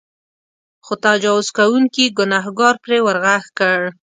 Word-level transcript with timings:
خو 0.85 0.93
تجاوز 1.05 1.47
کوونکي 1.57 2.05
ګنهکار 2.17 2.75
پرې 2.83 2.97
ورغږ 3.03 3.43
کړ. 3.59 3.79